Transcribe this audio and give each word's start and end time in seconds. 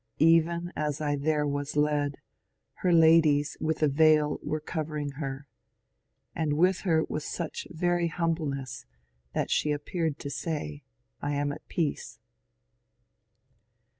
Even 0.17 0.73
as 0.75 0.99
I 0.99 1.15
there 1.15 1.45
was 1.45 1.75
led. 1.77 2.15
Her 2.77 2.91
ladies 2.91 3.55
with 3.61 3.83
a 3.83 3.87
veil 3.87 4.39
were 4.41 4.59
covering 4.59 5.11
her; 5.21 5.45
And 6.33 6.53
with 6.53 6.79
her 6.79 7.03
was 7.03 7.23
such 7.23 7.67
very 7.69 8.07
humbleness 8.07 8.87
That 9.33 9.51
she 9.51 9.71
appeared 9.71 10.17
to 10.17 10.31
say, 10.31 10.81
I 11.21 11.33
am 11.33 11.51
at 11.51 11.61
peace." 11.67 12.17